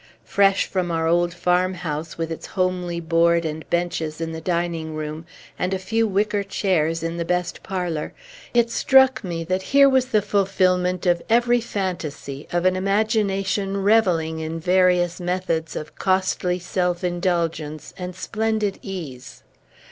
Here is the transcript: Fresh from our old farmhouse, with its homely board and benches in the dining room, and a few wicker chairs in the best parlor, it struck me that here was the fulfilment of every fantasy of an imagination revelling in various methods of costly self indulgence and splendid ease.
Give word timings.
Fresh 0.25 0.65
from 0.65 0.89
our 0.89 1.07
old 1.07 1.31
farmhouse, 1.31 2.17
with 2.17 2.31
its 2.31 2.47
homely 2.47 2.99
board 2.99 3.45
and 3.45 3.69
benches 3.69 4.19
in 4.19 4.31
the 4.31 4.41
dining 4.41 4.95
room, 4.95 5.27
and 5.59 5.75
a 5.75 5.77
few 5.77 6.07
wicker 6.07 6.41
chairs 6.41 7.03
in 7.03 7.17
the 7.17 7.23
best 7.23 7.61
parlor, 7.61 8.11
it 8.51 8.71
struck 8.71 9.23
me 9.23 9.43
that 9.43 9.61
here 9.61 9.87
was 9.87 10.07
the 10.07 10.23
fulfilment 10.23 11.05
of 11.05 11.21
every 11.29 11.61
fantasy 11.61 12.47
of 12.51 12.65
an 12.65 12.75
imagination 12.75 13.77
revelling 13.77 14.39
in 14.39 14.59
various 14.59 15.19
methods 15.21 15.75
of 15.75 15.93
costly 15.93 16.57
self 16.57 17.03
indulgence 17.03 17.93
and 17.95 18.15
splendid 18.15 18.79
ease. 18.81 19.43